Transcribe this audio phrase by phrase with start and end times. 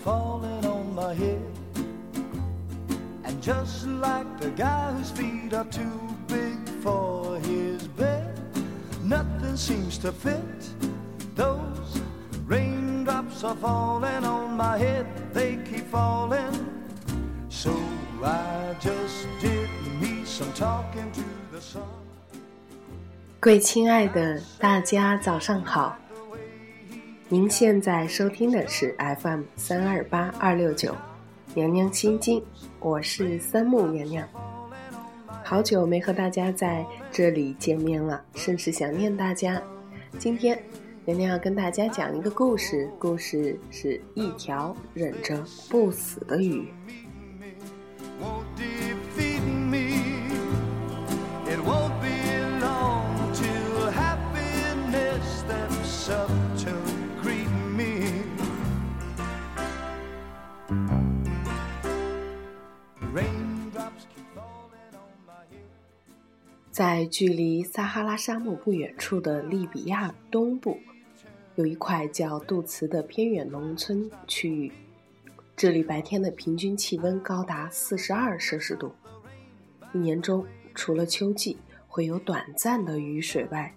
[0.00, 1.42] falling on my head.
[3.24, 8.38] And just like the guy whose feet are too big for his bed,
[9.02, 10.60] nothing seems to fit.
[11.34, 12.00] Those
[12.46, 16.54] raindrops are falling on my head, they keep falling.
[17.48, 17.76] So
[18.22, 19.68] I just did
[20.00, 21.82] me some talking to the sun.
[23.38, 25.96] 各位亲爱的大家早上好，
[27.33, 30.93] 您现在收听的是 FM 三二八二六九，
[31.55, 32.43] 娘娘心经，
[32.81, 34.27] 我是三木娘娘。
[35.41, 39.63] 好久没和大家在这里见面了，甚是想念大家。
[40.19, 40.61] 今天
[41.05, 46.67] 娘娘要跟大家讲一个故事，故事是一条忍着不死的鱼。
[66.81, 70.79] 在距离撒哈拉沙漠不远处的利比亚东部，
[71.53, 74.71] 有一块叫杜茨的偏远农村区域。
[75.55, 78.91] 这里白天的平均气温高达四十二摄氏度。
[79.93, 81.55] 一年中，除了秋季
[81.87, 83.71] 会有短暂的雨水外，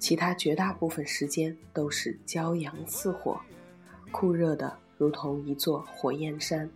[0.00, 3.40] 其他绝大部分时间都是骄阳似火，
[4.10, 6.68] 酷热的如同一座火焰山。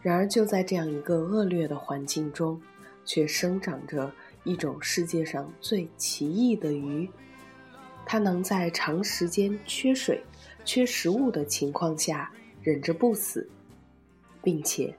[0.00, 2.60] 然而，就在这样一个恶劣的环境中，
[3.04, 4.12] 却生长着
[4.44, 7.08] 一种世界上最奇异的鱼。
[8.04, 10.22] 它能在长时间缺水、
[10.64, 13.48] 缺食物的情况下忍着不死，
[14.42, 14.94] 并且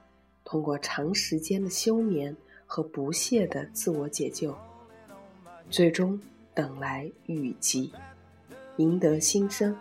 [0.45, 4.55] 通过长时间的休眠和不懈的自我解救，
[5.69, 6.19] 最终
[6.53, 7.91] 等来雨季，
[8.77, 9.75] 赢得新生。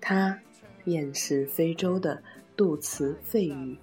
[0.00, 0.38] 它
[0.84, 2.22] 便是非洲的
[2.56, 3.76] 杜茨肺鱼。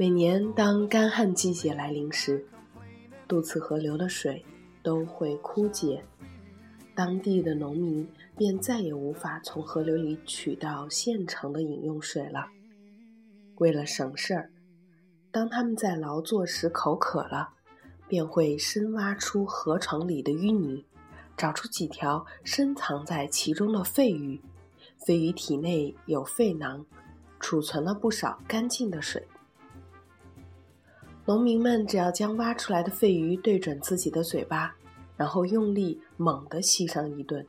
[0.00, 2.42] 每年当干旱季节来临时，
[3.28, 4.42] 杜茨河流的水
[4.82, 6.02] 都会枯竭，
[6.94, 12.46] 当地的农民便再也无法从河流里取到现成的饮用水了。
[13.56, 14.50] 为了省事儿，
[15.30, 17.50] 当他们在劳作时口渴了，
[18.08, 20.86] 便会深挖出河床里的淤泥，
[21.36, 24.40] 找出几条深藏在其中的肺鱼。
[25.06, 26.86] 肺鱼体内有肺囊，
[27.38, 29.22] 储存了不少干净的水。
[31.30, 34.74] 农民们只要将挖出来的肺鱼对准自己的嘴巴，
[35.16, 37.46] 然后用力猛地吸上一顿，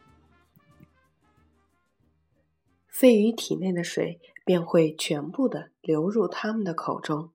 [2.87, 7.31] 肺鱼体内的水便会全部的流入他们的口中，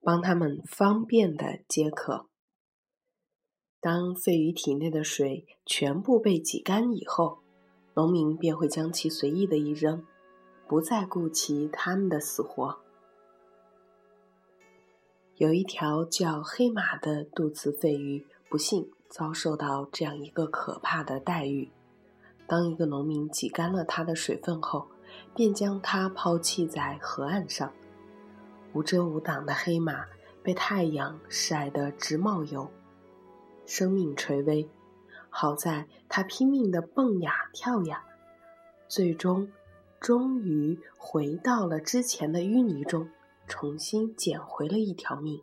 [0.00, 2.28] 帮他们方便的解渴。
[3.80, 7.40] 当肺鱼体内的水全部被挤干以后，
[7.94, 10.06] 农民便会将其随意的一扔，
[10.68, 12.78] 不再顾及他们的死活。
[15.36, 21.70] 有一条叫黑马的肚子肺鱼，不幸遭受到这样一个可怕的待遇：
[22.46, 24.86] 当一个农民挤干了它的水分后，
[25.34, 27.72] 便将它抛弃在河岸上。
[28.74, 30.04] 无遮无挡的黑马
[30.42, 32.70] 被太阳晒得直冒油，
[33.64, 34.68] 生命垂危。
[35.30, 38.04] 好在它拼命地蹦呀跳呀，
[38.86, 39.50] 最终
[39.98, 43.08] 终于回到了之前的淤泥中。
[43.52, 45.42] 重新捡回了一条命，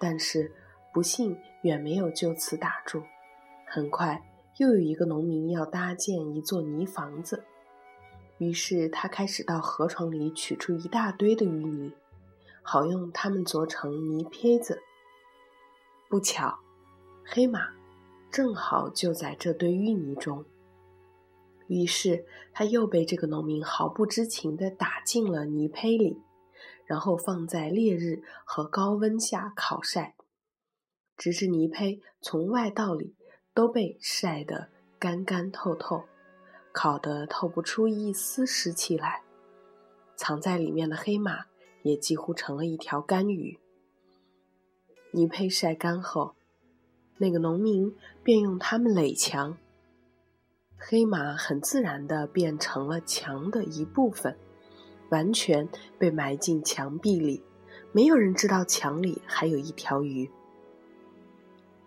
[0.00, 0.52] 但是
[0.92, 3.00] 不幸远没有就此打住。
[3.64, 4.20] 很快，
[4.58, 7.44] 又有一个农民要搭建一座泥房子，
[8.38, 11.92] 于是他开始到河床里取出一大堆的淤泥，
[12.60, 14.82] 好用它们做成泥坯子。
[16.08, 16.58] 不巧，
[17.24, 17.68] 黑马
[18.32, 20.44] 正好就在这堆淤泥中，
[21.68, 26.20] 于是他又被这个农民毫不知情地打进了泥坯里。
[26.86, 30.14] 然后放在烈日和高温下烤晒，
[31.16, 33.14] 直至泥胚从外到里
[33.52, 36.04] 都被晒得干干透透，
[36.72, 39.22] 烤得透不出一丝湿气来。
[40.16, 41.46] 藏在里面的黑马
[41.82, 43.58] 也几乎成了一条干鱼。
[45.12, 46.34] 泥胚晒干后，
[47.18, 49.56] 那个农民便用它们垒墙，
[50.76, 54.36] 黑马很自然地变成了墙的一部分。
[55.14, 57.40] 完全被埋进墙壁里，
[57.92, 60.28] 没有人知道墙里还有一条鱼。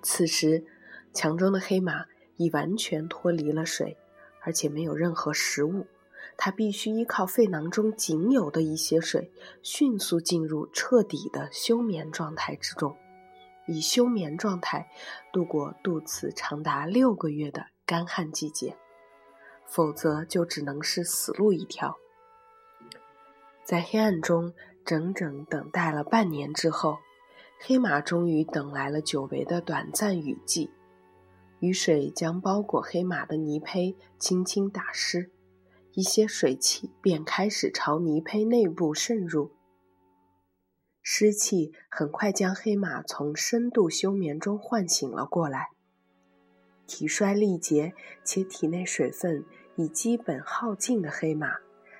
[0.01, 0.65] 此时，
[1.11, 2.05] 墙中的黑马
[2.37, 3.97] 已完全脱离了水，
[4.43, 5.85] 而且没有任何食物。
[6.37, 9.29] 它必须依靠肺囊中仅有的一些水，
[9.61, 12.95] 迅速进入彻底的休眠状态之中，
[13.67, 14.89] 以休眠状态
[15.33, 18.77] 度过度此长达六个月的干旱季节。
[19.65, 21.97] 否则就只能是死路一条。
[23.67, 24.53] 在黑暗中
[24.85, 26.99] 整整等待了半年之后，
[27.59, 30.71] 黑马终于等来了久违的短暂雨季。
[31.59, 35.31] 雨水将包裹黑马的泥胚轻轻打湿，
[35.91, 39.51] 一些水汽便开始朝泥胚内部渗入。
[41.01, 45.71] 湿气很快将黑马从深度休眠中唤醒了过来。
[46.85, 47.93] 体衰力竭
[48.23, 49.43] 且体内水分
[49.75, 51.57] 已基本耗尽的黑马，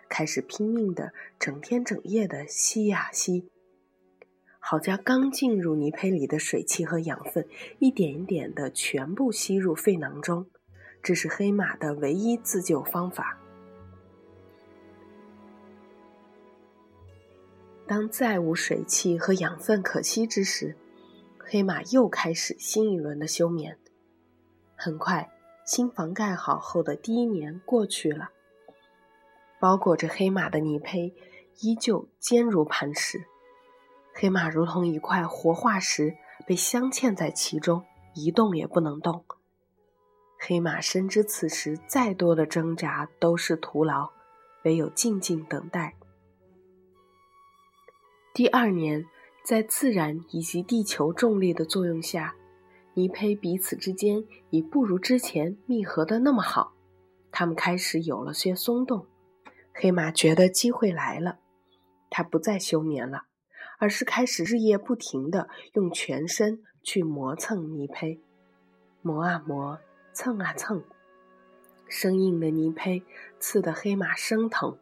[0.09, 3.49] 开始拼命的整天整夜的吸呀吸。
[4.59, 7.47] 好将刚进入泥胚里的水汽和养分
[7.79, 10.45] 一点一点的全部吸入肺囊中，
[11.01, 13.39] 这是黑马的唯一自救方法。
[17.87, 20.75] 当再无水汽和养分可吸之时，
[21.39, 23.77] 黑马又开始新一轮的休眠。
[24.75, 25.31] 很快，
[25.65, 28.31] 新房盖好后的第一年过去了，
[29.59, 31.15] 包裹着黑马的泥胚
[31.61, 33.25] 依旧坚如磐石。
[34.13, 36.15] 黑马如同一块活化石，
[36.45, 37.83] 被镶嵌在其中，
[38.15, 39.25] 一动也不能动。
[40.39, 44.11] 黑马深知此时再多的挣扎都是徒劳，
[44.63, 45.95] 唯有静静等待。
[48.33, 49.05] 第二年，
[49.43, 52.35] 在自然以及地球重力的作用下，
[52.93, 56.73] 泥胚彼此之间已不如之前密合的那么好，
[57.31, 59.07] 它们开始有了些松动。
[59.79, 61.37] 黑马觉得机会来了，
[62.09, 63.25] 它不再休眠了。
[63.77, 68.19] 而是开始日夜不停地用全身去磨蹭泥胚，
[69.03, 69.79] 磨啊磨，
[70.13, 70.83] 蹭啊蹭，
[71.87, 73.03] 生硬的泥胚
[73.39, 74.79] 刺得黑马生疼。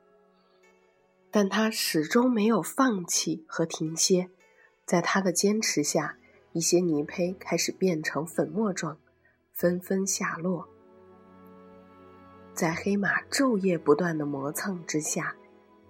[1.29, 4.29] 但他始终没有放弃和停歇，
[4.85, 6.17] 在他的坚持下，
[6.53, 8.97] 一些泥胚开始变成粉末状，
[9.51, 10.69] 纷纷下落。
[12.55, 15.35] 在黑马昼夜不断的磨蹭之下，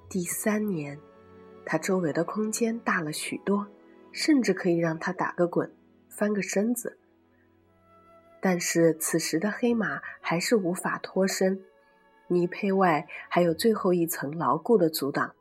[0.09, 1.00] 第三年。
[1.63, 3.67] 它周围的空间大了许多，
[4.12, 5.71] 甚至可以让它打个滚，
[6.09, 6.97] 翻个身子。
[8.41, 11.63] 但是此时的黑马还是无法脱身，
[12.29, 15.35] 泥胚外还有最后一层牢固的阻挡。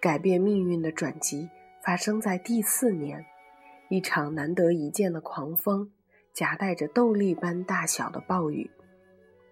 [0.00, 1.50] 改变命运的转机
[1.84, 3.26] 发生在第四年，
[3.88, 5.90] 一场难得一见的狂风，
[6.32, 8.70] 夹带着豆粒般大小的暴雨，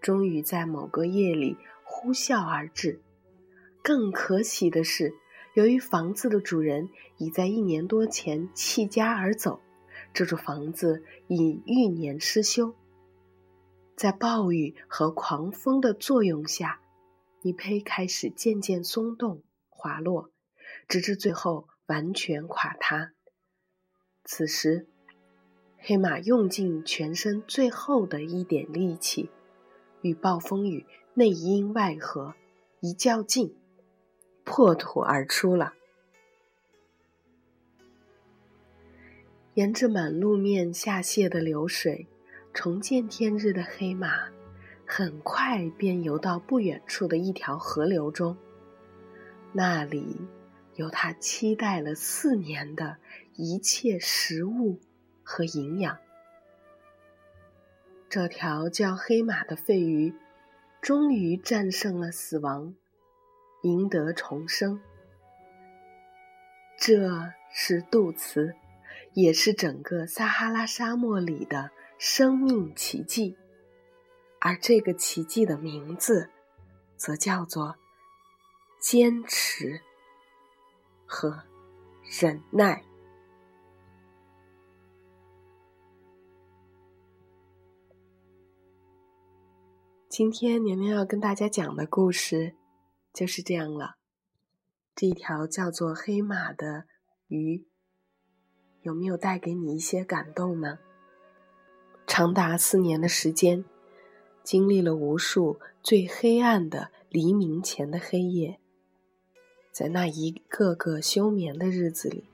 [0.00, 3.00] 终于在某个夜里呼啸而至。
[3.82, 5.14] 更可喜的是。
[5.54, 9.62] 由于房子的主人已在一年多前弃家而走，
[10.12, 12.75] 这座房子已逾年失修。
[13.96, 16.82] 在暴雨和狂风的作用下，
[17.40, 20.31] 泥胚开始渐渐松动、滑落，
[20.88, 23.12] 直至最后完全垮塌。
[24.25, 24.87] 此时，
[25.78, 29.31] 黑马用尽全身最后的一点力气，
[30.06, 32.35] 与暴风雨内因外合，
[32.81, 33.55] 一较劲。
[34.44, 35.75] 破土而出了。
[39.55, 42.06] 沿着满路面下泻的流水，
[42.55, 44.29] 重见天日的黑马，
[44.87, 48.37] 很快便游到不远处的一条河流中。
[49.53, 50.17] 那里
[50.76, 52.99] 有他期待了四年的
[53.35, 54.79] 一切食物
[55.25, 55.99] 和营养。
[58.17, 60.15] 这条叫黑马的肺鱼，
[60.81, 62.75] 终于战胜了死亡。
[63.61, 64.81] 赢得重生，
[66.79, 68.55] 这是杜茨，
[69.13, 73.37] 也是整个撒哈拉沙漠里的生命奇迹。
[74.41, 76.31] 而这个奇迹的名字，
[76.96, 77.77] 则叫做
[78.81, 79.82] 坚持
[81.05, 81.43] 和
[82.19, 82.82] 忍耐。
[90.19, 92.55] 今天娘娘要跟大家讲的故事。
[93.13, 93.96] 就是这样了。
[94.94, 96.85] 这条叫做黑马的
[97.29, 97.67] 鱼，
[98.81, 100.79] 有没有带给你一些感动呢？
[102.06, 103.67] 长达四年的时间，
[104.43, 108.58] 经历了无数最黑暗的黎明前的黑夜，
[109.70, 112.25] 在那一个个休眠的日子里，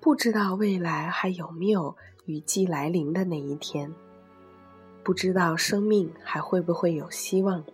[0.00, 3.94] 不知道未来还有没有雨季来临的那一天，
[5.06, 7.64] 不知道生命还会不会有希望。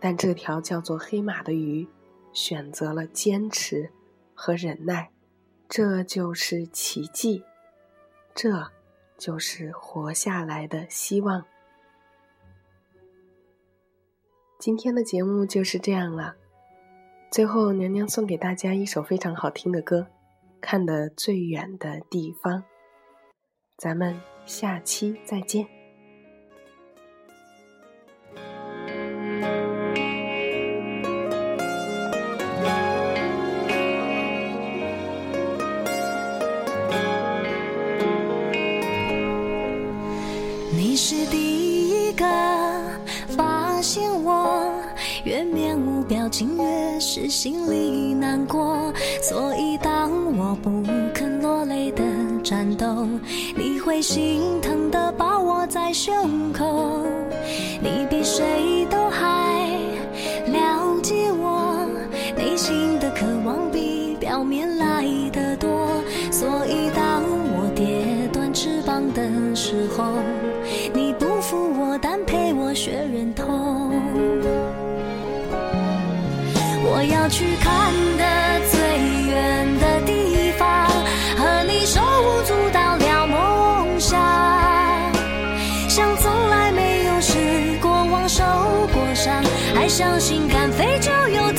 [0.00, 1.86] 但这条叫做黑马的鱼，
[2.32, 3.92] 选择了坚持
[4.34, 5.12] 和忍耐，
[5.68, 7.44] 这就是奇迹，
[8.34, 8.72] 这
[9.16, 11.44] 就是活下来的希望。
[14.58, 16.34] 今天的节目就是这样了，
[17.30, 20.00] 最后娘娘送给大家一首非常好听的歌，
[20.60, 22.58] 《看得最远的地方》，
[23.78, 25.64] 咱们下期再见。
[40.72, 42.24] 你是第一个
[43.28, 44.82] 发现我
[45.22, 48.92] 越面无表情越是心里难过
[49.22, 49.78] 所以
[52.50, 53.06] 颤抖
[53.54, 57.00] 你会心疼的抱我在胸口。
[57.80, 59.68] 你比谁都还
[60.46, 61.88] 了解我
[62.36, 64.89] 内心的渴望比表面来
[89.80, 91.50] 还相信敢飞就有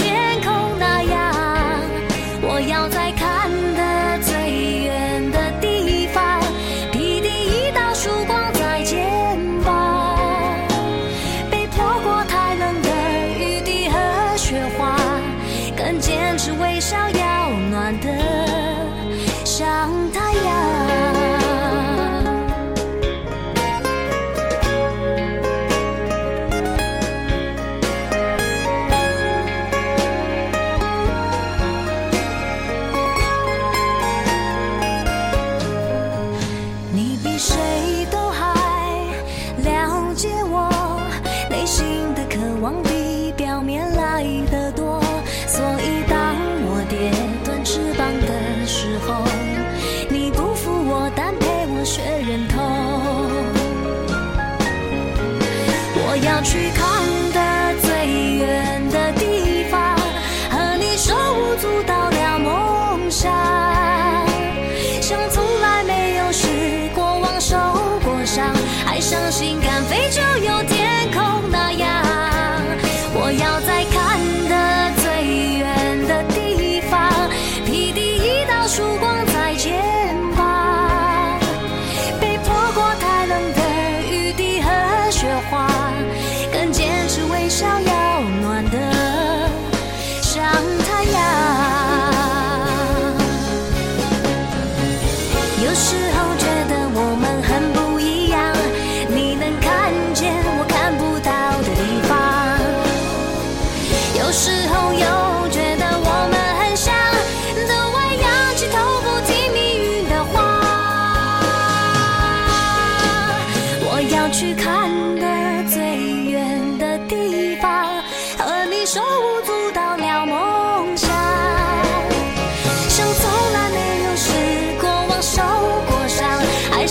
[56.44, 56.81] 去看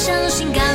[0.01, 0.70] 相信。